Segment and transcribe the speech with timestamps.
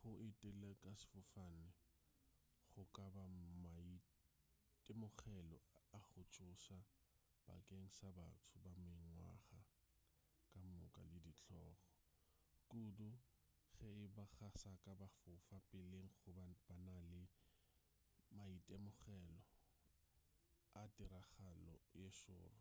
[0.00, 1.70] go etela ka sefofane
[2.72, 3.24] go ka ba
[3.62, 5.58] maitemogelo
[5.98, 6.78] a go tšhoša
[7.46, 9.60] bakeng sa batho ba mengwaga
[10.50, 11.84] kamoka le ditlogo
[12.70, 13.08] kudu
[13.78, 17.22] ge eba ga saka ba fofa peleng goba ba na le
[18.36, 19.38] maitemogelo
[20.80, 22.60] a tiragalo ye šoro